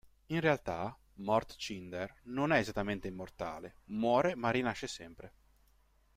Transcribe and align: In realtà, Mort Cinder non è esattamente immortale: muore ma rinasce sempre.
In 0.29 0.39
realtà, 0.39 0.97
Mort 1.17 1.55
Cinder 1.57 2.21
non 2.23 2.51
è 2.51 2.57
esattamente 2.57 3.07
immortale: 3.07 3.75
muore 3.89 4.33
ma 4.33 4.49
rinasce 4.49 4.87
sempre. 4.87 5.31